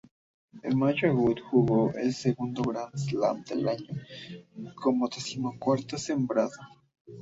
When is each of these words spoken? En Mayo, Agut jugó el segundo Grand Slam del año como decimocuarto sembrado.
En 0.67 0.75
Mayo, 0.79 1.09
Agut 1.11 1.39
jugó 1.51 1.93
el 1.93 2.11
segundo 2.15 2.63
Grand 2.63 2.95
Slam 2.95 3.43
del 3.43 3.67
año 3.69 3.85
como 4.73 5.07
decimocuarto 5.07 5.95
sembrado. 5.95 6.49